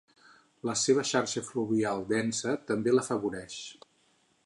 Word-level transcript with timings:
La 0.69 0.73
seva 0.83 1.03
xarxa 1.09 1.45
fluvial 1.51 2.03
densa 2.15 2.57
també 2.73 2.97
l'afavoreix. 2.97 3.63